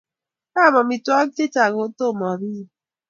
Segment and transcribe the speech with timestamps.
[0.53, 2.65] Ka am amitwogik chechang' ako tomo apiey.